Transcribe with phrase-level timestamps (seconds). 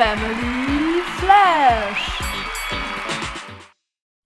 [0.00, 2.20] Family Flash.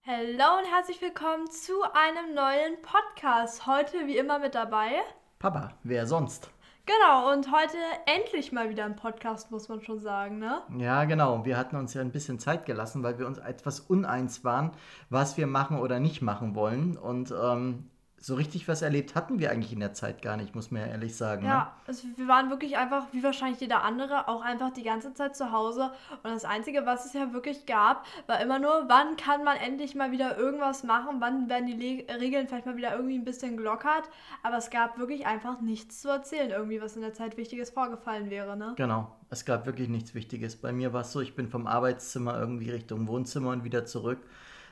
[0.07, 3.67] Hallo und herzlich willkommen zu einem neuen Podcast.
[3.67, 4.91] Heute wie immer mit dabei.
[5.39, 6.51] Papa, wer sonst?
[6.85, 10.61] Genau, und heute endlich mal wieder ein Podcast, muss man schon sagen, ne?
[10.77, 11.47] Ja, genau.
[11.47, 14.73] Wir hatten uns ja ein bisschen Zeit gelassen, weil wir uns etwas uneins waren,
[15.09, 16.99] was wir machen oder nicht machen wollen.
[16.99, 17.89] Und ähm,
[18.23, 20.89] so richtig was erlebt hatten wir eigentlich in der Zeit gar nicht, muss man ja
[20.89, 21.45] ehrlich sagen.
[21.45, 21.67] Ja, ne?
[21.89, 25.51] also wir waren wirklich einfach, wie wahrscheinlich jeder andere, auch einfach die ganze Zeit zu
[25.51, 25.91] Hause.
[26.23, 29.97] Und das Einzige, was es ja wirklich gab, war immer nur, wann kann man endlich
[29.97, 33.57] mal wieder irgendwas machen, wann werden die Le Regeln vielleicht mal wieder irgendwie ein bisschen
[33.57, 34.09] gelockert.
[34.45, 38.31] Aber es gab wirklich einfach nichts zu erzählen, irgendwie, was in der Zeit Wichtiges vorgefallen
[38.31, 38.75] wäre, ne?
[38.77, 40.55] Genau, es gab wirklich nichts Wichtiges.
[40.55, 44.21] Bei mir war es so, ich bin vom Arbeitszimmer irgendwie Richtung Wohnzimmer und wieder zurück.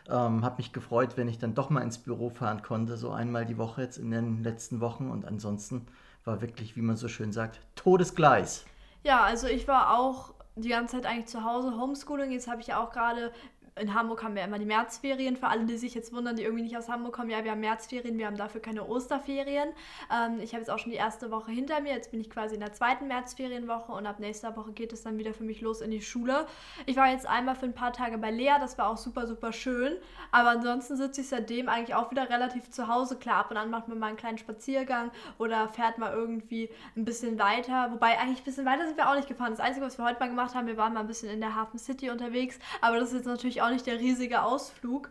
[0.09, 3.45] Ähm, habe mich gefreut, wenn ich dann doch mal ins Büro fahren konnte, so einmal
[3.45, 5.10] die Woche jetzt in den letzten Wochen.
[5.10, 5.86] Und ansonsten
[6.24, 8.64] war wirklich, wie man so schön sagt, Todesgleis.
[9.02, 12.33] Ja, also ich war auch die ganze Zeit eigentlich zu Hause, Homeschooling.
[12.33, 13.33] Jetzt habe ich ja auch gerade
[13.76, 15.36] in Hamburg haben wir immer die Märzferien.
[15.36, 17.60] Für alle, die sich jetzt wundern, die irgendwie nicht aus Hamburg kommen, ja, wir haben
[17.60, 19.68] Märzferien, wir haben dafür keine Osterferien.
[20.12, 21.92] Ähm, ich habe jetzt auch schon die erste Woche hinter mir.
[21.92, 25.18] Jetzt bin ich quasi in der zweiten Märzferienwoche und ab nächster Woche geht es dann
[25.18, 26.46] wieder für mich los in die Schule.
[26.86, 29.52] Ich war jetzt einmal für ein paar Tage bei Lea, das war auch super, super
[29.52, 29.96] schön.
[30.32, 33.16] Aber ansonsten sitze ich seitdem eigentlich auch wieder relativ zu Hause.
[33.16, 37.04] Klar, ab und an macht man mal einen kleinen Spaziergang oder fährt mal irgendwie ein
[37.04, 37.91] bisschen weiter.
[37.92, 39.50] Wobei eigentlich ein bisschen weiter sind wir auch nicht gefahren.
[39.50, 41.54] Das Einzige, was wir heute mal gemacht haben, wir waren mal ein bisschen in der
[41.54, 42.58] Hafen City unterwegs.
[42.80, 45.11] Aber das ist jetzt natürlich auch nicht der riesige Ausflug.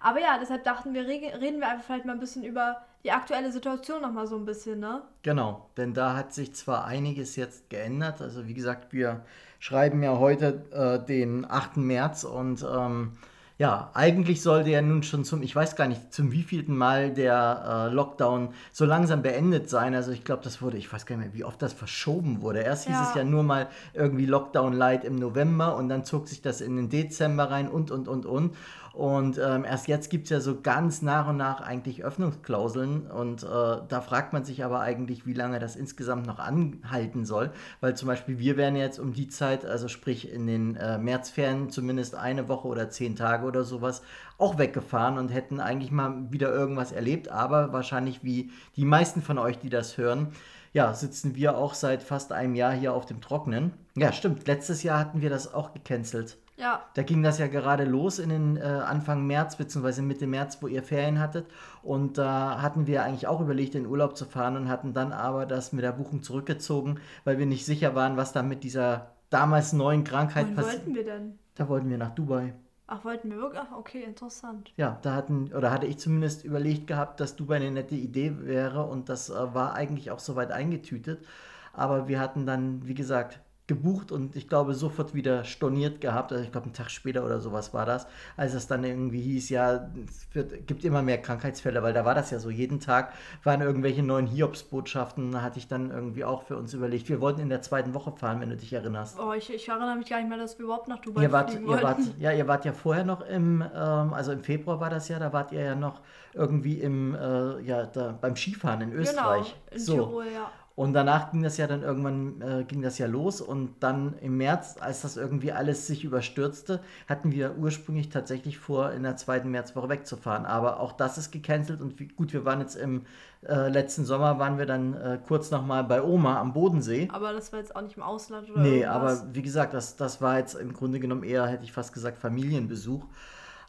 [0.00, 3.52] Aber ja, deshalb dachten wir, reden wir einfach vielleicht mal ein bisschen über die aktuelle
[3.52, 5.02] Situation nochmal so ein bisschen, ne?
[5.22, 8.20] Genau, denn da hat sich zwar einiges jetzt geändert.
[8.20, 9.24] Also wie gesagt, wir
[9.58, 11.78] schreiben ja heute äh, den 8.
[11.78, 13.16] März und ähm,
[13.60, 17.90] ja, eigentlich sollte ja nun schon zum, ich weiß gar nicht, zum wievielten Mal der
[17.90, 19.94] äh, Lockdown so langsam beendet sein.
[19.94, 22.60] Also ich glaube, das wurde, ich weiß gar nicht mehr, wie oft das verschoben wurde.
[22.60, 22.98] Erst ja.
[22.98, 26.62] hieß es ja nur mal irgendwie Lockdown Light im November und dann zog sich das
[26.62, 28.56] in den Dezember rein und, und, und, und.
[28.92, 33.06] Und ähm, erst jetzt gibt es ja so ganz nach und nach eigentlich Öffnungsklauseln.
[33.06, 37.50] Und äh, da fragt man sich aber eigentlich, wie lange das insgesamt noch anhalten soll.
[37.80, 41.70] Weil zum Beispiel wir wären jetzt um die Zeit, also sprich in den äh, Märzferien
[41.70, 44.02] zumindest eine Woche oder zehn Tage oder sowas,
[44.38, 47.30] auch weggefahren und hätten eigentlich mal wieder irgendwas erlebt.
[47.30, 50.32] Aber wahrscheinlich wie die meisten von euch, die das hören,
[50.72, 53.72] ja, sitzen wir auch seit fast einem Jahr hier auf dem Trocknen.
[53.96, 54.46] Ja, stimmt.
[54.46, 56.38] Letztes Jahr hatten wir das auch gecancelt.
[56.60, 56.84] Ja.
[56.94, 60.02] Da ging das ja gerade los in den äh, Anfang März bzw.
[60.02, 61.46] Mitte März, wo ihr Ferien hattet.
[61.82, 65.46] Und da hatten wir eigentlich auch überlegt, in Urlaub zu fahren und hatten dann aber
[65.46, 69.72] das mit der Buchung zurückgezogen, weil wir nicht sicher waren, was da mit dieser damals
[69.72, 70.82] neuen Krankheit passiert.
[70.82, 71.38] Wo wollten wir denn?
[71.54, 72.54] Da wollten wir nach Dubai.
[72.92, 73.62] Ach, wollten wir wirklich?
[73.64, 74.72] Ach, okay, interessant.
[74.76, 78.84] Ja, da hatten, oder hatte ich zumindest überlegt gehabt, dass Dubai eine nette Idee wäre
[78.84, 81.24] und das äh, war eigentlich auch soweit eingetütet.
[81.72, 83.38] Aber wir hatten dann, wie gesagt,
[83.70, 86.32] gebucht und ich glaube sofort wieder storniert gehabt.
[86.32, 89.48] Also ich glaube einen Tag später oder sowas war das, als es dann irgendwie hieß,
[89.50, 92.50] ja, es wird, gibt immer mehr Krankheitsfälle, weil da war das ja so.
[92.50, 93.12] Jeden Tag
[93.44, 95.30] waren irgendwelche neuen Hiobsbotschaften.
[95.30, 97.08] Da hatte ich dann irgendwie auch für uns überlegt.
[97.08, 99.20] Wir wollten in der zweiten Woche fahren, wenn du dich erinnerst.
[99.20, 101.54] Oh, ich, ich erinnere mich gar nicht mehr, dass wir überhaupt nach Dubai ihr wart,
[101.54, 105.06] ihr wart, Ja, ihr wart ja vorher noch im, ähm, also im Februar war das
[105.06, 106.00] ja, da wart ihr ja noch
[106.34, 109.54] irgendwie im, äh, ja, da, beim Skifahren in genau, Österreich.
[109.66, 109.94] Genau, in so.
[109.94, 110.50] Tirol, ja.
[110.80, 114.38] Und danach ging das ja dann irgendwann, äh, ging das ja los und dann im
[114.38, 119.50] März, als das irgendwie alles sich überstürzte, hatten wir ursprünglich tatsächlich vor, in der zweiten
[119.50, 120.46] Märzwoche wegzufahren.
[120.46, 123.02] Aber auch das ist gecancelt und wie, gut, wir waren jetzt im
[123.46, 127.10] äh, letzten Sommer, waren wir dann äh, kurz nochmal bei Oma am Bodensee.
[127.12, 129.20] Aber das war jetzt auch nicht im Ausland oder Nee, irgendwas.
[129.20, 132.16] aber wie gesagt, das, das war jetzt im Grunde genommen eher, hätte ich fast gesagt,
[132.16, 133.04] Familienbesuch.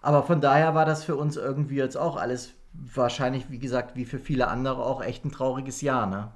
[0.01, 4.05] Aber von daher war das für uns irgendwie jetzt auch alles wahrscheinlich, wie gesagt, wie
[4.05, 6.29] für viele andere auch echt ein trauriges Jahr, ne?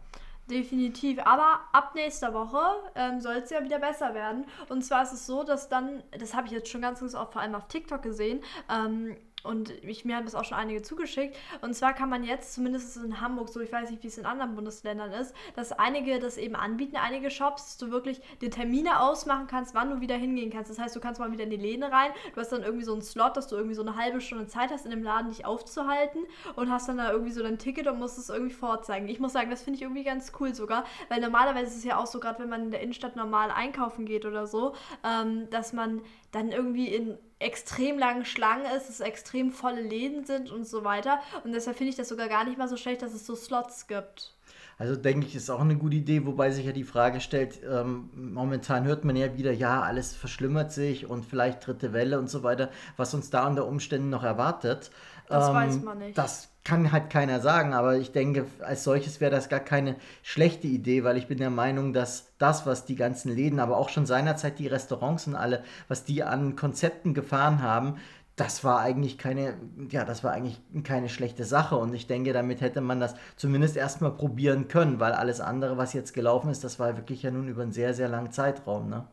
[0.49, 1.19] Definitiv.
[1.25, 2.59] Aber ab nächster Woche
[2.93, 4.45] ähm, soll es ja wieder besser werden.
[4.69, 7.33] Und zwar ist es so, dass dann, das habe ich jetzt schon ganz, ganz oft
[7.33, 11.37] vor allem auf TikTok gesehen, ähm, und ich, mir haben das auch schon einige zugeschickt.
[11.61, 14.25] Und zwar kann man jetzt, zumindest in Hamburg, so ich weiß nicht, wie es in
[14.25, 18.99] anderen Bundesländern ist, dass einige das eben anbieten, einige Shops, dass du wirklich die Termine
[18.99, 20.69] ausmachen kannst, wann du wieder hingehen kannst.
[20.69, 22.93] Das heißt, du kannst mal wieder in die Läden rein, du hast dann irgendwie so
[22.93, 25.45] einen Slot, dass du irgendwie so eine halbe Stunde Zeit hast, in dem Laden dich
[25.45, 26.23] aufzuhalten
[26.55, 29.07] und hast dann da irgendwie so dein Ticket und musst es irgendwie vorzeigen.
[29.07, 31.97] Ich muss sagen, das finde ich irgendwie ganz cool sogar, weil normalerweise ist es ja
[31.97, 35.73] auch so, gerade wenn man in der Innenstadt normal einkaufen geht oder so, ähm, dass
[35.73, 36.01] man
[36.31, 41.19] dann irgendwie in extrem langen Schlangen ist, es extrem volle Läden sind und so weiter.
[41.43, 43.87] Und deshalb finde ich das sogar gar nicht mal so schlecht, dass es so Slots
[43.87, 44.35] gibt.
[44.77, 48.09] Also denke ich, ist auch eine gute Idee, wobei sich ja die Frage stellt, ähm,
[48.13, 52.43] momentan hört man ja wieder, ja, alles verschlimmert sich und vielleicht dritte Welle und so
[52.43, 54.91] weiter, was uns da unter Umständen noch erwartet.
[55.27, 56.17] Das ähm, weiß man nicht.
[56.17, 60.67] Das kann halt keiner sagen, aber ich denke, als solches wäre das gar keine schlechte
[60.67, 64.07] Idee, weil ich bin der Meinung, dass das, was die ganzen Läden, aber auch schon
[64.07, 67.97] seinerzeit die Restaurants und alle, was die an Konzepten gefahren haben,
[68.35, 69.53] das war eigentlich keine,
[69.89, 73.77] ja, das war eigentlich keine schlechte Sache und ich denke, damit hätte man das zumindest
[73.77, 77.47] erstmal probieren können, weil alles andere, was jetzt gelaufen ist, das war wirklich ja nun
[77.47, 79.07] über einen sehr, sehr langen Zeitraum, ne?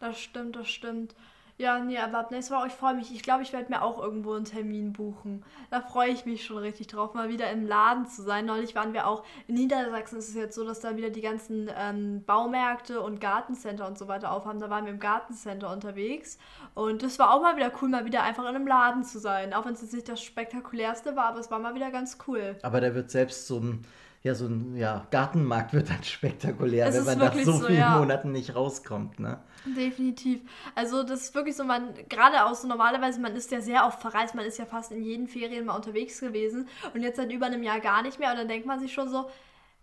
[0.00, 1.14] Das stimmt, das stimmt.
[1.58, 3.14] Ja, nee, aber ab nächstes Mal, ich freue mich.
[3.14, 5.42] Ich glaube, ich werde mir auch irgendwo einen Termin buchen.
[5.70, 8.44] Da freue ich mich schon richtig drauf, mal wieder im Laden zu sein.
[8.44, 10.18] Neulich waren wir auch in Niedersachsen.
[10.18, 14.06] Ist es jetzt so, dass da wieder die ganzen ähm, Baumärkte und Gartencenter und so
[14.06, 14.60] weiter aufhaben.
[14.60, 16.36] Da waren wir im Gartencenter unterwegs.
[16.74, 19.54] Und das war auch mal wieder cool, mal wieder einfach in einem Laden zu sein.
[19.54, 22.56] Auch wenn es jetzt nicht das spektakulärste war, aber es war mal wieder ganz cool.
[22.60, 23.86] Aber da wird selbst so ein
[24.26, 27.78] ja, so ein ja, Gartenmarkt wird dann spektakulär, Es wenn man nach so so, vielen
[27.78, 27.98] ja.
[27.98, 29.38] Monaten nicht rauskommt, ne?
[29.64, 30.40] Definitiv.
[30.74, 34.00] Also das ist wirklich so, man, gerade auch so normalerweise, man ist ja sehr oft
[34.00, 37.46] verreist, man ist ja fast in jeden Ferien mal unterwegs gewesen und jetzt seit über
[37.46, 39.28] einem Jahr gar nicht mehr und dann denkt man sich schon so,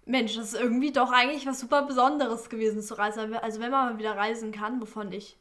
[0.05, 3.33] Mensch, das ist irgendwie doch eigentlich was super Besonderes gewesen zu reisen.
[3.35, 5.37] Also wenn man mal wieder reisen kann, wovon ich,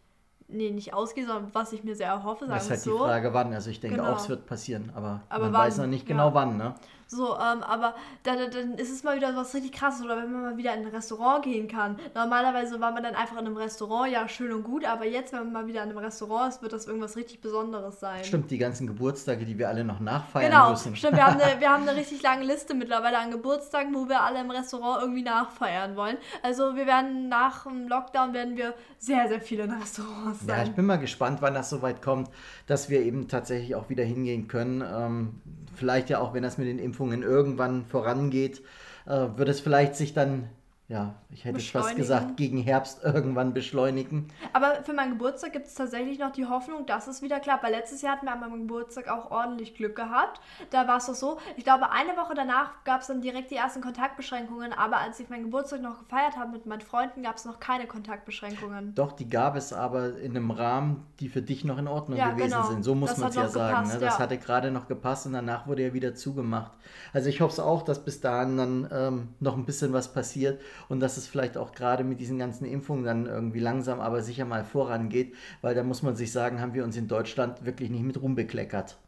[0.49, 2.85] nee, nicht ausgehe, sondern was ich mir sehr erhoffe, sagen Das ist wir halt es
[2.85, 2.99] die so.
[2.99, 3.53] Frage, wann.
[3.53, 4.13] Also ich denke Genau.
[4.13, 5.61] auch, es wird passieren, aber, Aber man wann?
[5.67, 6.35] weiß noch nicht genau Ja.
[6.35, 6.75] wann, ne?
[7.13, 10.03] So, ähm, aber dann, dann ist es mal wieder was richtig krasses.
[10.05, 11.99] Oder wenn man mal wieder in ein Restaurant gehen kann.
[12.15, 15.41] Normalerweise war man dann einfach in einem Restaurant, ja, schön und gut, aber jetzt, wenn
[15.45, 18.25] man mal wieder in einem Restaurant ist, wird das irgendwas richtig Besonderes sein.
[18.25, 20.97] Stimmt, die ganzen Geburtstage, die wir alle noch nachfeiern Genau, müssen.
[20.97, 21.17] stimmt.
[21.17, 24.41] Wir haben, eine, wir haben eine richtig lange Liste mittlerweile an Geburtstagen, wo wir alle
[24.41, 26.17] im Restaurant irgendwie nachfeiern wollen.
[26.43, 30.67] Also wir werden nach dem Lockdown werden wir sehr, sehr viele in Restaurants Ja, ich
[30.67, 30.75] sein.
[30.75, 32.31] bin mal gespannt, wann das soweit kommt,
[32.67, 34.83] dass wir eben tatsächlich auch wieder hingehen können.
[34.83, 35.41] Ähm,
[35.75, 38.63] vielleicht ja auch, wenn das mit den Impfungen irgendwann vorangeht,
[39.07, 40.49] äh, wird es vielleicht sich dann,
[40.93, 44.29] ja, ich hätte fast gesagt, gegen Herbst irgendwann beschleunigen.
[44.53, 47.65] Aber für meinen Geburtstag gibt es tatsächlich noch die Hoffnung, dass es wieder klappt.
[47.65, 50.43] Weil letztes Jahr hatten wir an meinem Geburtstag auch ordentlich Glück gehabt.
[50.69, 53.57] Da war es doch so, ich glaube, eine Woche danach gab es dann direkt die
[53.57, 54.75] ersten Kontaktbeschränkungen.
[54.75, 57.87] Aber als ich meinen Geburtstag noch gefeiert habe mit meinen Freunden, gab es noch keine
[57.87, 58.95] Kontaktbeschränkungen.
[58.95, 62.33] Doch, die gab es aber in einem Rahmen, die für dich noch in Ordnung Ja,
[62.33, 62.69] gewesen genau.
[62.69, 62.83] sind.
[62.83, 63.77] So muss man es ja sagen.
[63.77, 64.01] gepasst, ne?
[64.01, 64.19] Das ja.
[64.19, 66.73] hatte gerade noch gepasst und danach wurde er wieder zugemacht.
[67.15, 70.61] Also ich hoffe es auch, dass bis dahin dann ähm, noch ein bisschen was passiert
[70.89, 74.45] und dass es vielleicht auch gerade mit diesen ganzen Impfungen dann irgendwie langsam, aber sicher
[74.45, 78.05] mal vorangeht, weil da muss man sich sagen, haben wir uns in Deutschland wirklich nicht
[78.05, 78.99] mit Ruhm bekleckert.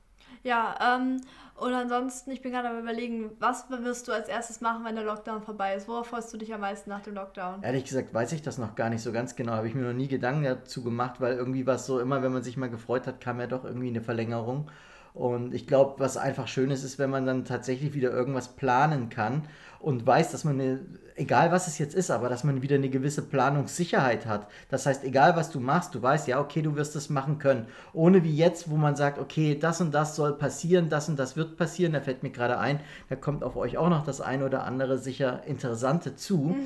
[0.42, 1.20] Ja, ähm,
[1.56, 5.04] und ansonsten, ich bin gerade am überlegen, was wirst du als erstes machen, wenn der
[5.04, 5.88] Lockdown vorbei ist?
[5.88, 7.62] Worauf freust du dich am meisten nach dem Lockdown?
[7.62, 9.52] Ehrlich gesagt weiß ich das noch gar nicht so ganz genau.
[9.52, 12.32] Habe ich mir noch nie Gedanken dazu gemacht, weil irgendwie war es so, immer wenn
[12.32, 14.70] man sich mal gefreut hat, kam ja doch irgendwie eine Verlängerung.
[15.14, 19.10] Und ich glaube, was einfach schön ist, ist, wenn man dann tatsächlich wieder irgendwas planen
[19.10, 19.42] kann
[19.78, 20.80] und weiß, dass man eine,
[21.14, 24.48] egal was es jetzt ist, aber dass man wieder eine gewisse Planungssicherheit hat.
[24.70, 27.68] Das heißt, egal was du machst, du weißt, ja, okay, du wirst das machen können.
[27.92, 31.36] Ohne wie jetzt, wo man sagt, okay, das und das soll passieren, das und das
[31.36, 31.92] wird passieren.
[31.92, 34.98] Da fällt mir gerade ein, da kommt auf euch auch noch das ein oder andere
[34.98, 36.56] sicher Interessante zu.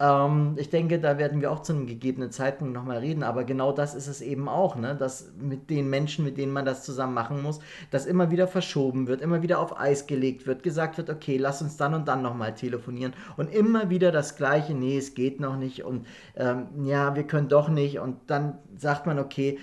[0.00, 3.72] Ähm, ich denke, da werden wir auch zu einem gegebenen Zeitpunkt nochmal reden, aber genau
[3.72, 4.94] das ist es eben auch, ne?
[4.94, 7.58] dass mit den Menschen, mit denen man das zusammen machen muss,
[7.90, 11.62] dass immer wieder verschoben wird, immer wieder auf Eis gelegt wird, gesagt wird, okay, lass
[11.62, 15.56] uns dann und dann nochmal telefonieren und immer wieder das Gleiche, nee, es geht noch
[15.56, 16.06] nicht und
[16.36, 19.58] ähm, ja, wir können doch nicht und dann sagt man, okay,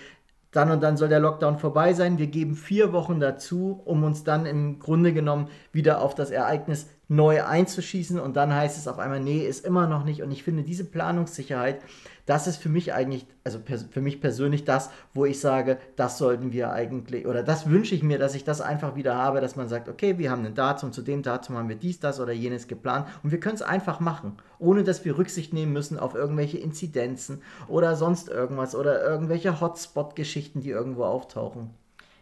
[0.51, 2.17] dann und dann soll der Lockdown vorbei sein.
[2.17, 6.87] Wir geben vier Wochen dazu, um uns dann im Grunde genommen wieder auf das Ereignis
[7.07, 8.19] neu einzuschießen.
[8.19, 10.21] Und dann heißt es auf einmal, nee, ist immer noch nicht.
[10.21, 11.81] Und ich finde, diese Planungssicherheit,
[12.25, 13.59] das ist für mich eigentlich, also
[13.91, 18.01] für mich persönlich das, wo ich sage, das sollten wir eigentlich, oder das wünsche ich
[18.01, 20.91] mir, dass ich das einfach wieder habe, dass man sagt, okay, wir haben ein Datum,
[20.91, 23.99] zu dem Datum haben wir dies, das oder jenes geplant und wir können es einfach
[23.99, 29.61] machen, ohne dass wir Rücksicht nehmen müssen auf irgendwelche Inzidenzen oder sonst irgendwas oder irgendwelche
[29.61, 31.69] Hotspot-Geschichten, die irgendwo auftauchen.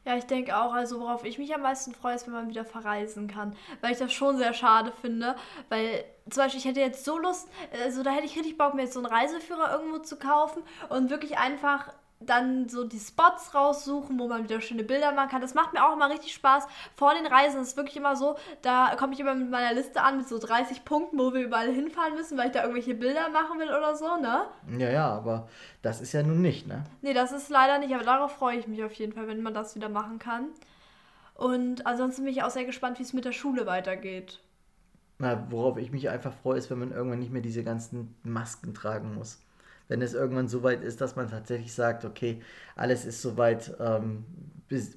[0.05, 2.65] Ja, ich denke auch, also worauf ich mich am meisten freue, ist, wenn man wieder
[2.65, 3.55] verreisen kann.
[3.81, 5.35] Weil ich das schon sehr schade finde.
[5.69, 7.47] Weil zum Beispiel, ich hätte jetzt so Lust,
[7.83, 11.09] also da hätte ich richtig Bock, mir jetzt so einen Reiseführer irgendwo zu kaufen und
[11.09, 11.93] wirklich einfach
[12.25, 15.41] dann so die Spots raussuchen, wo man wieder schöne Bilder machen kann.
[15.41, 16.67] Das macht mir auch immer richtig Spaß.
[16.95, 20.01] Vor den Reisen ist es wirklich immer so, da komme ich immer mit meiner Liste
[20.01, 23.29] an mit so 30 Punkten, wo wir überall hinfahren müssen, weil ich da irgendwelche Bilder
[23.29, 24.45] machen will oder so, ne?
[24.77, 25.47] Ja, ja, aber
[25.81, 26.83] das ist ja nun nicht, ne?
[27.01, 29.53] Nee, das ist leider nicht, aber darauf freue ich mich auf jeden Fall, wenn man
[29.53, 30.49] das wieder machen kann.
[31.35, 34.39] Und ansonsten bin ich auch sehr gespannt, wie es mit der Schule weitergeht.
[35.23, 38.73] Na, worauf ich mich einfach freue, ist, wenn man irgendwann nicht mehr diese ganzen Masken
[38.73, 39.39] tragen muss.
[39.87, 42.41] Wenn es irgendwann so weit ist, dass man tatsächlich sagt, okay,
[42.75, 44.25] alles ist soweit, ähm,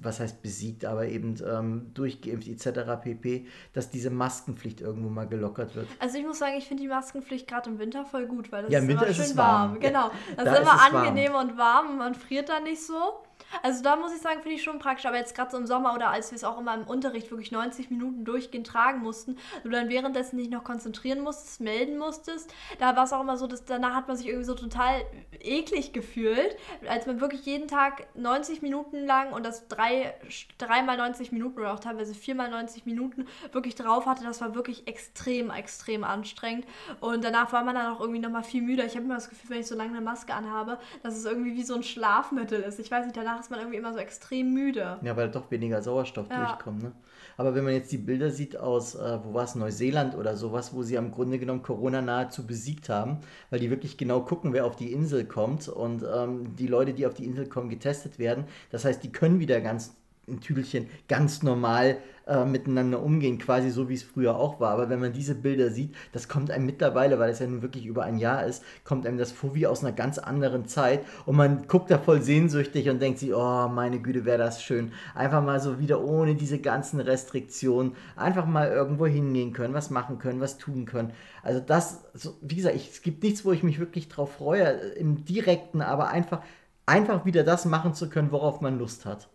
[0.01, 3.01] was heißt besiegt, aber eben ähm, durchgeimpft etc.
[3.01, 5.87] pp, dass diese Maskenpflicht irgendwo mal gelockert wird.
[5.99, 8.71] Also ich muss sagen, ich finde die Maskenpflicht gerade im Winter voll gut, weil das
[8.71, 9.71] ja, ist immer schön warm.
[9.71, 9.79] warm.
[9.79, 11.49] Genau, das da ist immer ist angenehm warm.
[11.49, 13.23] und warm, man friert da nicht so.
[13.63, 15.05] Also da muss ich sagen, finde ich schon praktisch.
[15.05, 17.51] Aber jetzt gerade so im Sommer oder als wir es auch immer im Unterricht wirklich
[17.51, 22.95] 90 Minuten durchgehend tragen mussten, du dann währenddessen nicht noch konzentrieren musstest, melden musstest, da
[22.95, 25.01] war es auch immer so, dass danach hat man sich irgendwie so total
[25.39, 30.13] eklig gefühlt, als man wirklich jeden Tag 90 Minuten lang und das drei,
[30.57, 34.23] dreimal 90 Minuten oder auch teilweise viermal 90 Minuten wirklich drauf hatte.
[34.23, 36.65] Das war wirklich extrem, extrem anstrengend.
[36.99, 38.85] Und danach war man dann auch irgendwie nochmal viel müder.
[38.85, 41.55] Ich habe immer das Gefühl, wenn ich so lange eine Maske anhabe, dass es irgendwie
[41.55, 42.79] wie so ein Schlafmittel ist.
[42.79, 44.97] Ich weiß nicht, danach danach ist man irgendwie immer so extrem müde.
[45.01, 46.37] Ja, weil doch weniger Sauerstoff Ja.
[46.45, 46.83] durchkommt.
[46.83, 46.91] Ne?
[47.37, 50.73] Aber wenn man jetzt die Bilder sieht aus, äh, wo war es, Neuseeland oder sowas,
[50.73, 54.65] wo sie am Grunde genommen Corona nahezu besiegt haben, weil die wirklich genau gucken, wer
[54.65, 58.45] auf die Insel kommt und ähm, die Leute, die auf die Insel kommen, getestet werden.
[58.71, 63.89] Das heißt, die können wieder ganz in Tüdelchen ganz normal äh, miteinander umgehen, quasi so
[63.89, 64.71] wie es früher auch war.
[64.71, 67.85] Aber wenn man diese Bilder sieht, das kommt einem mittlerweile, weil es ja nun wirklich
[67.85, 71.35] über ein Jahr ist, kommt einem das vor wie aus einer ganz anderen Zeit und
[71.35, 74.91] man guckt da voll sehnsüchtig und denkt sich, oh meine Güte, wäre das schön.
[75.15, 80.19] Einfach mal so wieder ohne diese ganzen Restriktionen, einfach mal irgendwo hingehen können, was machen
[80.19, 81.13] können, was tun können.
[81.43, 84.65] Also das, so, wie gesagt, ich, es gibt nichts, wo ich mich wirklich drauf freue,
[84.65, 86.41] im direkten, aber einfach,
[86.85, 89.29] einfach wieder das machen zu können, worauf man Lust hat.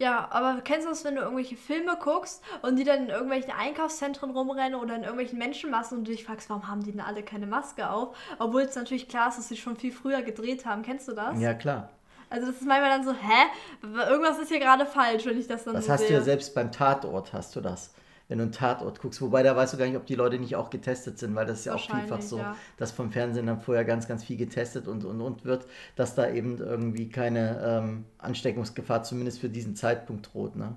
[0.00, 3.50] Ja, aber kennst du das, wenn du irgendwelche Filme guckst und die dann in irgendwelchen
[3.50, 7.24] Einkaufszentren rumrennen oder in irgendwelchen Menschenmassen und du dich fragst, warum haben die denn alle
[7.24, 8.16] keine Maske auf?
[8.38, 10.82] Obwohl es natürlich klar ist, dass sie schon viel früher gedreht haben.
[10.82, 11.40] Kennst du das?
[11.40, 11.90] Ja, klar.
[12.30, 13.46] Also das ist manchmal dann so, hä?
[14.08, 16.08] Irgendwas ist hier gerade falsch, wenn ich das dann Das so hast sehe.
[16.10, 17.92] du ja selbst beim Tatort, hast du das.
[18.28, 19.22] Wenn du einen Tatort guckst.
[19.22, 21.60] Wobei, da weißt du gar nicht, ob die Leute nicht auch getestet sind, weil das
[21.60, 22.54] ist ja auch vielfach so, ja.
[22.76, 25.66] dass vom Fernsehen dann vorher ganz, ganz viel getestet und, und, und wird,
[25.96, 30.56] dass da eben irgendwie keine ähm, Ansteckungsgefahr zumindest für diesen Zeitpunkt droht.
[30.56, 30.76] Ne?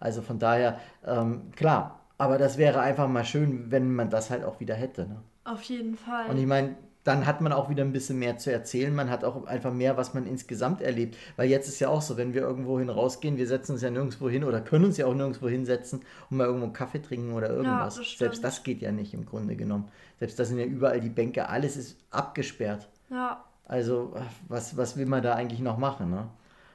[0.00, 4.44] Also von daher, ähm, klar, aber das wäre einfach mal schön, wenn man das halt
[4.44, 5.06] auch wieder hätte.
[5.06, 5.20] Ne?
[5.44, 6.30] Auf jeden Fall.
[6.30, 8.94] Und ich meine, dann hat man auch wieder ein bisschen mehr zu erzählen.
[8.94, 11.16] Man hat auch einfach mehr, was man insgesamt erlebt.
[11.36, 13.90] Weil jetzt ist ja auch so, wenn wir irgendwo hin rausgehen, wir setzen uns ja
[13.90, 17.32] nirgendwo hin oder können uns ja auch nirgendwo hinsetzen und mal irgendwo einen Kaffee trinken
[17.32, 17.94] oder irgendwas.
[17.96, 18.18] das stimmt.
[18.18, 19.88] Selbst das geht ja nicht im Grunde genommen.
[20.18, 22.88] Selbst das sind ja überall die Bänke, alles ist abgesperrt.
[23.10, 24.14] ja, Also,
[24.48, 26.10] was, was will man da eigentlich noch machen?
[26.10, 26.26] Ne?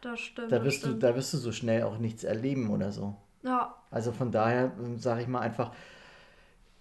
[0.01, 0.51] das stimmt.
[0.51, 1.03] Da, das wirst du, stimmt.
[1.03, 3.15] da wirst du so schnell auch nichts erleben oder so.
[3.43, 5.71] ja, Also von daher sage ich mal einfach,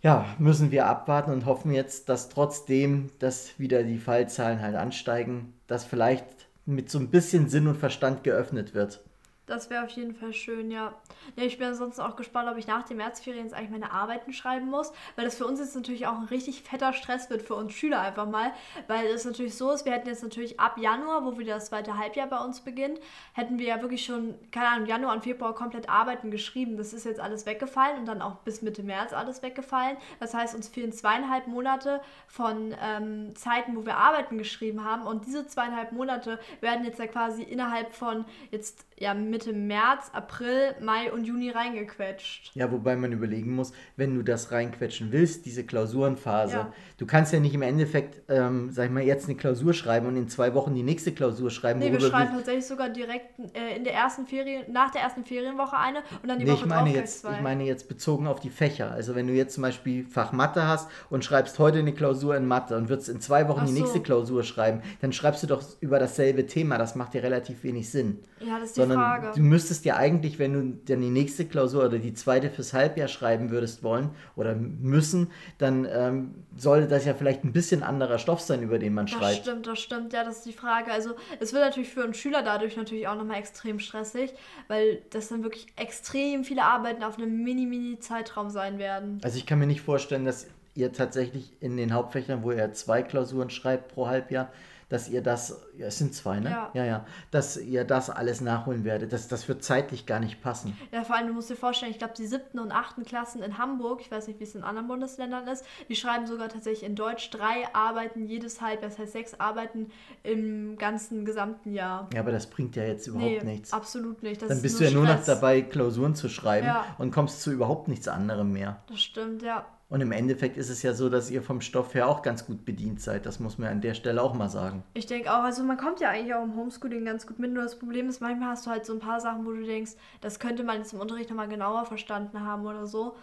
[0.03, 5.55] ja, müssen wir abwarten und hoffen jetzt, dass trotzdem, dass wieder die Fallzahlen halt ansteigen,
[5.67, 6.25] dass vielleicht
[6.65, 9.05] mit so ein bisschen Sinn und Verstand geöffnet wird.
[9.51, 10.95] Das wäre auf jeden Fall schön, ja.
[11.35, 11.43] ja.
[11.43, 14.69] Ich bin ansonsten auch gespannt, ob ich nach den Märzferien jetzt eigentlich meine Arbeiten schreiben
[14.69, 17.73] muss, weil das für uns jetzt natürlich auch ein richtig fetter Stress wird, für uns
[17.73, 18.53] Schüler einfach mal,
[18.87, 21.99] weil es natürlich so ist, wir hätten jetzt natürlich ab Januar, wo wieder das zweite
[21.99, 23.01] Halbjahr bei uns beginnt,
[23.33, 26.77] hätten wir ja wirklich schon, keine Ahnung, Januar und Februar komplett Arbeiten geschrieben.
[26.77, 29.97] Das ist jetzt alles weggefallen und dann auch bis Mitte März alles weggefallen.
[30.21, 35.27] Das heißt, uns fehlen zweieinhalb Monate von ähm, Zeiten, wo wir Arbeiten geschrieben haben und
[35.27, 41.11] diese zweieinhalb Monate werden jetzt ja quasi innerhalb von jetzt ja Mitte März, April, Mai
[41.13, 42.53] und Juni reingequetscht.
[42.55, 46.73] Ja, wobei man überlegen muss, wenn du das reinquetschen willst, diese Klausurenphase, Ja.
[46.99, 50.17] du kannst ja nicht im Endeffekt, ähm, sag ich mal, jetzt eine Klausur schreiben und
[50.17, 51.81] in zwei Wochen die nächste Klausur schreiben.
[51.81, 55.77] Nee, wir schreiben tatsächlich sogar direkt äh, in der ersten Ferien, nach der ersten Ferienwoche
[55.79, 57.37] eine und dann die Nee, Woche ich meine, jetzt, zwei.
[57.37, 58.91] ich meine jetzt bezogen auf die Fächer.
[58.93, 62.47] Also wenn du jetzt zum Beispiel Fach Mathe hast und schreibst heute eine Klausur in
[62.47, 63.81] Mathe und würdest in zwei Wochen Ach die so.
[63.81, 66.77] nächste Klausur schreiben, dann schreibst du doch über dasselbe Thema.
[66.77, 68.19] Das macht dir relativ wenig Sinn.
[68.41, 69.33] ja, das ist die Sondern Frage.
[69.37, 73.09] du müsstest ja eigentlich, wenn du dann die nächste Klausur oder die zweite fürs Halbjahr
[73.09, 78.41] schreiben würdest wollen oder müssen, dann ähm, sollte das ja vielleicht ein bisschen anderer Stoff
[78.41, 79.37] sein, über den man Das schreibt.
[79.39, 80.13] stimmt, das stimmt.
[80.13, 80.91] Ja, das ist die Frage.
[80.93, 84.33] Also es wird natürlich für uns Schüler dadurch natürlich auch nochmal extrem stressig,
[84.69, 89.21] weil das dann wirklich extrem viele Arbeiten auf einem mini-mini-Zeitraum sein werden.
[89.23, 93.03] Also ich kann mir nicht vorstellen, dass ihr tatsächlich in den Hauptfächern, wo ihr zwei
[93.03, 94.51] Klausuren schreibt pro Halbjahr,
[94.91, 96.51] dass ihr das, ja, es sind zwei, ne?
[96.51, 96.71] Ja.
[96.75, 99.13] ja, ja, dass ihr das alles nachholen werdet.
[99.15, 100.77] Das, das wird zeitlich gar nicht passen.
[100.93, 103.57] Ja, vor allem, du musst dir vorstellen, ich glaube, die siebten und achten Klassen in
[103.57, 106.97] Hamburg, ich weiß nicht, wie es in anderen Bundesländern ist, die schreiben sogar tatsächlich in
[106.97, 109.91] Deutsch drei Arbeiten jedes Halbjahr, das heißt sechs Arbeiten
[110.23, 112.09] im ganzen gesamten Jahr.
[112.13, 113.73] Ja, aber das bringt ja jetzt überhaupt nichts.
[113.73, 114.43] absolut nicht.
[114.43, 115.27] Das Dann ist bist du ja nur noch Stress.
[115.27, 116.85] dabei, Klausuren zu schreiben Ja.
[116.99, 118.83] und kommst zu überhaupt nichts anderem mehr.
[118.89, 119.65] Das stimmt, ja.
[119.91, 122.65] Und im Endeffekt ist es ja so, dass ihr vom Stoff her auch ganz gut
[122.65, 123.27] bedient seid.
[123.27, 124.85] Das muss man an der Stelle auch mal sagen.
[124.95, 127.65] Ich denke auch, also man kommt ja eigentlich auch im Homeschooling ganz gut mit, nur
[127.65, 130.39] das Problem ist, manchmal hast du halt so ein paar Sachen, wo du denkst, das
[130.39, 133.17] könnte man jetzt im Unterricht nochmal genauer verstanden haben oder so.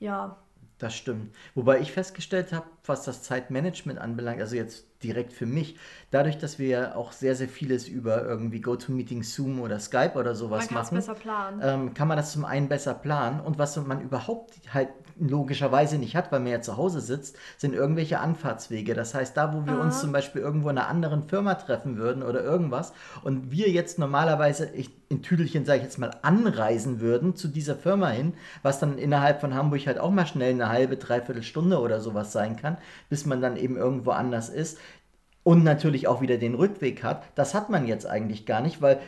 [0.00, 0.36] Ja,
[0.78, 1.34] Das stimmt.
[1.54, 5.76] Wobei ich festgestellt habe, was das Zeitmanagement anbelangt, also jetzt direkt für mich.
[6.10, 10.34] Dadurch, dass wir ja auch sehr, sehr vieles über irgendwie GoToMeeting, Zoom oder Skype oder
[10.34, 11.60] sowas Man machen, besser planen.
[11.62, 16.14] ähm, kann man das zum einen besser planen und was man überhaupt halt logischerweise nicht
[16.14, 18.94] hat, weil man ja zu Hause sitzt, sind irgendwelche Anfahrtswege.
[18.94, 20.00] Das heißt, da, wo wir uns Aha.
[20.02, 24.68] zum Beispiel irgendwo in einer anderen Firma treffen würden oder irgendwas und wir jetzt normalerweise
[24.74, 28.98] ich, in Tüdelchen, sage ich jetzt mal, anreisen würden zu dieser Firma hin, was dann
[28.98, 32.76] innerhalb von Hamburg halt auch mal schnell eine halbe, dreiviertel Stunde oder sowas sein kann,
[33.08, 34.78] bis man dann eben irgendwo anders ist
[35.46, 37.22] und natürlich auch wieder den Rückweg hat.
[37.36, 38.98] Das hat man jetzt eigentlich gar nicht, weil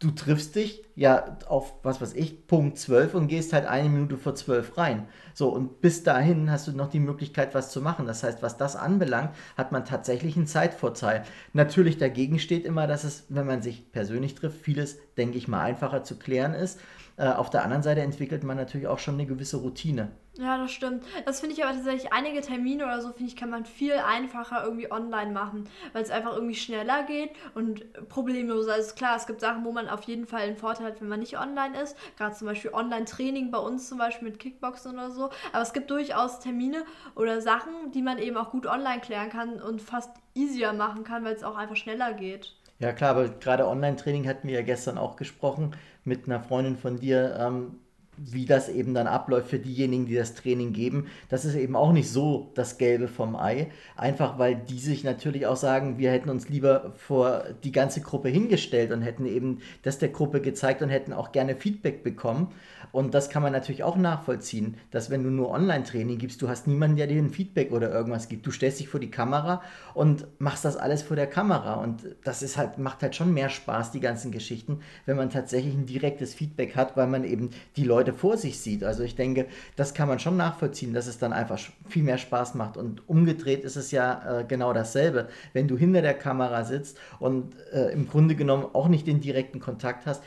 [0.00, 4.16] du triffst dich ja auf, was weiß ich, Punkt 12 und gehst halt eine Minute
[4.16, 5.06] vor 12 rein.
[5.34, 8.08] So, und bis dahin hast du noch die Möglichkeit, was zu machen.
[8.08, 11.22] Das heißt, was das anbelangt, hat man tatsächlich einen Zeitvorteil.
[11.52, 15.60] Natürlich dagegen steht immer, dass es, wenn man sich persönlich trifft, vieles, denke ich mal,
[15.60, 16.80] einfacher zu klären ist.
[17.16, 20.10] Äh, auf der anderen Seite entwickelt man natürlich auch schon eine gewisse Routine.
[20.36, 21.04] Ja, das stimmt.
[21.26, 24.64] Das finde ich aber tatsächlich, einige Termine oder so, finde ich, kann man viel einfacher
[24.64, 28.72] irgendwie online machen, weil es einfach irgendwie schneller geht und problemloser.
[28.72, 31.08] Also ist klar, es gibt Sachen, wo man auf jeden Fall einen Vorteil hat, wenn
[31.08, 31.96] man nicht online ist.
[32.18, 35.30] Gerade zum Beispiel Online-Training bei uns zum Beispiel mit Kickboxen oder so.
[35.52, 39.62] Aber es gibt durchaus Termine oder Sachen, die man eben auch gut online klären kann
[39.62, 42.54] und fast easier machen kann, weil es auch einfach schneller geht.
[42.80, 46.98] Ja klar, aber gerade Online-Training hatten wir ja gestern auch gesprochen mit einer Freundin von
[46.98, 47.78] dir, ähm,
[48.16, 51.06] wie das eben dann abläuft für diejenigen, die das Training geben.
[51.28, 55.46] Das ist eben auch nicht so das Gelbe vom Ei, einfach weil die sich natürlich
[55.46, 59.98] auch sagen, wir hätten uns lieber vor die ganze Gruppe hingestellt und hätten eben das
[59.98, 62.52] der Gruppe gezeigt und hätten auch gerne Feedback bekommen.
[62.92, 66.68] Und das kann man natürlich auch nachvollziehen, dass wenn du nur Online-Training gibst, du hast
[66.68, 68.46] niemanden, der dir ein Feedback oder irgendwas gibt.
[68.46, 69.62] Du stellst dich vor die Kamera
[69.94, 71.74] und machst das alles vor der Kamera.
[71.74, 75.74] Und das ist halt, macht halt schon mehr Spaß, die ganzen Geschichten, wenn man tatsächlich
[75.74, 78.84] ein direktes Feedback hat, weil man eben die Leute vor sich sieht.
[78.84, 79.46] Also ich denke,
[79.76, 81.58] das kann man schon nachvollziehen, dass es dann einfach
[81.88, 82.76] viel mehr Spaß macht.
[82.76, 85.28] Und umgedreht ist es ja äh, genau dasselbe.
[85.52, 89.60] Wenn du hinter der Kamera sitzt und äh, im Grunde genommen auch nicht den direkten
[89.60, 90.22] Kontakt hast,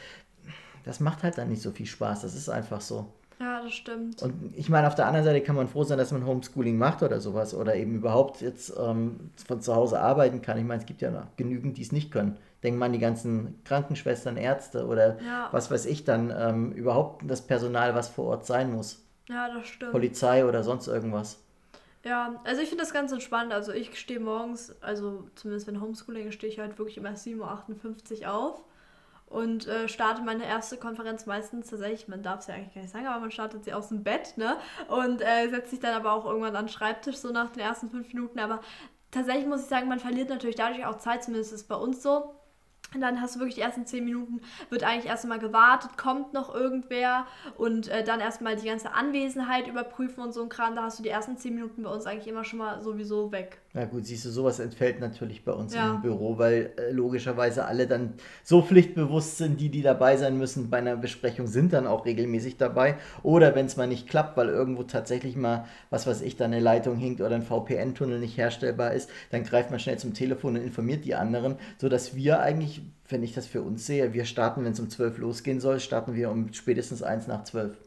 [0.83, 2.21] das macht halt dann nicht so viel Spaß.
[2.21, 3.13] Das ist einfach so.
[3.39, 4.23] Ja, das stimmt.
[4.23, 7.03] Und ich meine, auf der anderen Seite kann man froh sein, dass man Homeschooling macht
[7.03, 10.57] oder sowas oder eben überhaupt jetzt ähm, von zu Hause arbeiten kann.
[10.57, 12.37] Ich meine, es gibt ja noch genügend, die es nicht können.
[12.63, 15.49] Denken man an die ganzen Krankenschwestern, Ärzte oder Ja.
[15.51, 19.05] was weiß ich dann, ähm, überhaupt das Personal, was vor Ort sein muss.
[19.29, 19.91] Ja, das stimmt.
[19.91, 21.39] Polizei oder sonst irgendwas.
[22.03, 23.53] Ja, also ich finde das ganz entspannt.
[23.53, 28.33] Also ich stehe morgens, also zumindest wenn Homeschooling, stehe ich halt wirklich immer 7.58 Uhr
[28.33, 28.63] auf
[29.29, 32.93] und äh, starte meine erste Konferenz meistens tatsächlich, man darf es ja eigentlich gar nicht
[32.93, 34.57] sagen, aber man startet sie aus dem Bett, ne?
[34.87, 37.89] Und äh, setzt sich dann aber auch irgendwann an den Schreibtisch, so nach den ersten
[37.89, 38.39] fünf Minuten.
[38.39, 38.61] Aber
[39.11, 42.01] tatsächlich muss ich sagen, man verliert natürlich dadurch auch Zeit, zumindest ist es bei uns
[42.01, 42.36] so.
[42.93, 46.33] Und dann hast du wirklich die ersten 10 Minuten, wird eigentlich erst mal gewartet, kommt
[46.33, 47.25] noch irgendwer
[47.57, 50.75] und äh, dann erstmal die ganze Anwesenheit überprüfen und so ein Kram.
[50.75, 53.57] Da hast du die ersten 10 Minuten bei uns eigentlich immer schon mal sowieso weg.
[53.73, 55.95] Na gut, siehst du, sowas entfällt natürlich bei uns Ja.
[55.95, 60.69] im Büro, weil äh, logischerweise alle dann so pflichtbewusst sind, die, die dabei sein müssen
[60.69, 62.97] bei einer Besprechung, sind dann auch regelmäßig dabei.
[63.21, 66.59] Oder wenn es mal nicht klappt, weil irgendwo tatsächlich mal, was weiß ich, da eine
[66.59, 70.63] Leitung hinkt oder ein VPN-Tunnel nicht herstellbar ist, dann greift man schnell zum Telefon und
[70.63, 72.76] informiert die anderen, sodass wir eigentlich,
[73.09, 76.15] wenn ich das für uns sehe, wir starten, wenn es um 12 losgehen soll, starten
[76.15, 77.77] wir um spätestens eins nach 12.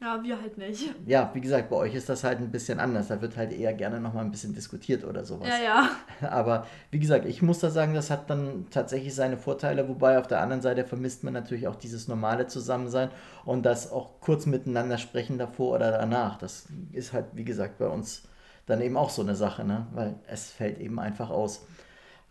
[0.00, 0.94] Ja, wir halt nicht.
[1.06, 3.08] Ja, wie gesagt, bei euch ist das halt ein bisschen anders.
[3.08, 5.48] Da wird halt eher gerne nochmal ein bisschen diskutiert oder sowas.
[5.48, 5.90] Ja,
[6.22, 6.28] ja.
[6.30, 10.28] Aber wie gesagt, ich muss da sagen, das hat dann tatsächlich seine Vorteile, wobei auf
[10.28, 13.10] der anderen Seite vermisst man natürlich auch dieses normale Zusammensein
[13.44, 16.38] und das auch kurz miteinander sprechen davor oder danach.
[16.38, 18.22] Das ist halt, wie gesagt, bei uns
[18.66, 19.88] dann eben auch so eine Sache, ne?
[19.94, 21.66] weil es fällt eben einfach aus.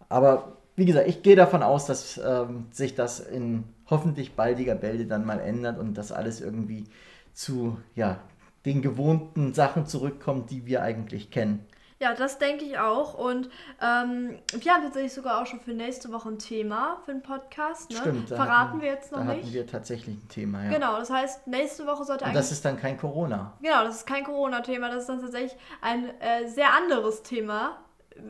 [0.07, 5.07] Aber wie gesagt, ich gehe davon aus, dass ähm, sich das in hoffentlich baldiger Bälde
[5.07, 6.85] dann mal ändert und dass alles irgendwie
[7.33, 8.19] zu ja,
[8.65, 11.65] den gewohnten Sachen zurückkommt, die wir eigentlich kennen.
[11.99, 13.15] Ja, das denke ich auch.
[13.15, 13.49] Und
[13.81, 17.89] ähm, wir haben tatsächlich sogar auch schon für nächste Woche ein Thema für den Podcast.
[17.89, 17.97] Ne?
[17.97, 19.45] Stimmt, Verraten hatten, wir jetzt noch da nicht.
[19.45, 20.69] hatten wir tatsächlich ein Thema, ja.
[20.69, 22.41] Genau, das heißt, nächste Woche sollte Und eigentlich.
[22.43, 23.53] das ist dann kein Corona.
[23.63, 27.79] Genau, das ist kein Corona-Thema, das ist dann tatsächlich ein äh, sehr anderes Thema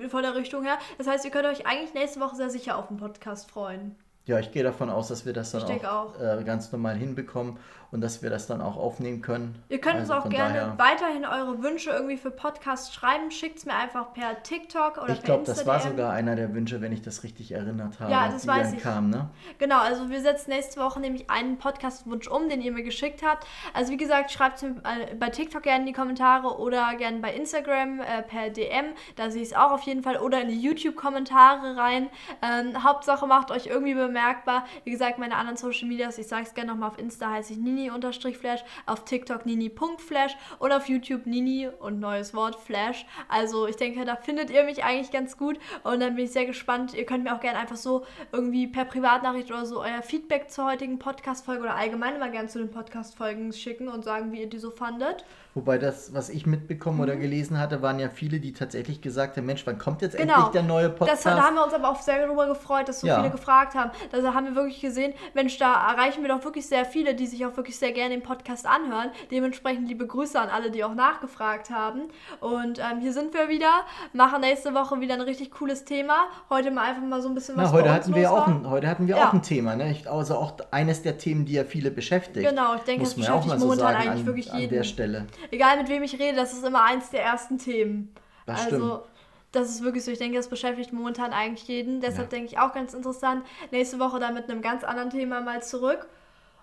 [0.10, 0.78] von der Richtung her.
[0.98, 3.96] Das heißt, ihr könnt euch eigentlich nächste Woche sehr sicher auf den Podcast freuen.
[4.28, 6.22] Ja, ich gehe davon aus, dass wir das dann Ich auch, auch.
[6.22, 7.58] Äh, ganz normal hinbekommen
[7.92, 9.64] und dass wir das dann auch aufnehmen können.
[9.70, 13.32] Ihr könnt Also uns auch gerne daher- weiterhin eure Wünsche irgendwie für Podcasts schreiben.
[13.32, 16.54] Schickt es mir einfach per TikTok oder Ich per glaube, das war sogar einer der
[16.54, 18.84] Wünsche, wenn ich das richtig erinnert habe, Ja, das die weiß dann ich.
[18.84, 19.30] kam, ne?
[19.60, 23.48] Genau, also wir setzen nächste Woche nämlich einen Podcast-Wunsch um, den ihr mir geschickt habt.
[23.74, 27.20] Also wie gesagt, schreibt es mir äh, bei TikTok gerne in die Kommentare oder gerne
[27.20, 30.50] bei Instagram äh, per DM, da sehe ich es auch auf jeden Fall, oder in
[30.50, 32.10] die YouTube-Kommentare rein.
[32.42, 34.66] Ähm, Hauptsache macht euch irgendwie bemerkbar bemerkbar.
[34.84, 37.60] Wie gesagt, meine anderen Social Medias, ich sage es gerne nochmal, auf Insta heiße ich
[37.60, 43.06] nini-flash, auf TikTok nini.flash und auf YouTube nini und neues Wort Flash.
[43.30, 46.46] Also ich denke, da findet ihr mich eigentlich ganz gut und dann bin ich sehr
[46.46, 46.94] gespannt.
[46.96, 50.66] Ihr könnt mir auch gerne einfach so irgendwie per Privatnachricht oder so euer Feedback zur
[50.66, 54.60] heutigen Podcast-Folge oder allgemein mal gerne zu den Podcast-Folgen schicken und sagen, wie ihr die
[54.60, 55.26] so fandet.
[55.58, 57.04] Wobei das, was ich mitbekommen mhm.
[57.04, 60.36] oder gelesen hatte, waren ja viele, die tatsächlich gesagt haben, Mensch, wann kommt jetzt genau.
[60.36, 61.26] endlich der neue Podcast?
[61.26, 63.18] Das, da haben wir uns aber auch sehr darüber gefreut, dass so ja.
[63.18, 63.90] viele gefragt haben.
[64.12, 67.46] Da haben wir wirklich gesehen, Mensch, da erreichen wir doch wirklich sehr viele, die sich
[67.46, 69.12] auch wirklich sehr gerne den Podcast anhören.
[69.32, 72.04] Dementsprechend liebe Grüße an alle, die auch nachgefragt haben.
[72.40, 73.72] Und ähm, hier sind wir wieder,
[74.14, 76.28] machen nächste Woche wieder ein richtig cooles Thema.
[76.50, 78.88] Heute mal einfach mal so ein bisschen was Na, heute hatten wir auch ein, Heute
[78.88, 79.30] hatten wir ja.
[79.30, 79.96] auch ein Thema, ne?
[80.06, 82.48] Also auch eines der Themen, die ja viele beschäftigt.
[82.48, 84.64] Genau, ich denke, das beschäftigt momentan so eigentlich an, wirklich jeden.
[84.64, 88.14] An der Stelle egal mit wem ich rede, das ist immer eins der ersten Themen.
[88.46, 89.17] Das also, stimmt.
[89.52, 90.12] Das ist wirklich so.
[90.12, 92.02] Ich denke, das beschäftigt momentan eigentlich jeden.
[92.02, 92.38] Deshalb ja.
[92.38, 93.46] denke ich auch ganz interessant.
[93.72, 96.08] Nächste Woche dann mit einem ganz anderen Thema mal zurück.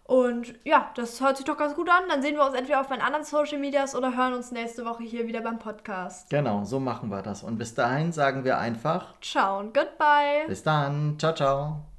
[0.04, 2.04] Und ja, das hört sich doch ganz gut an.
[2.08, 5.02] Dann sehen wir uns entweder auf meinen anderen Social Medias oder hören uns nächste Woche
[5.02, 6.28] hier wieder beim Podcast.
[6.28, 7.42] Genau, so machen wir das.
[7.42, 10.46] Und bis dahin sagen wir einfach Ciao und goodbye.
[10.46, 11.16] Bis dann.
[11.18, 11.93] Ciao, ciao.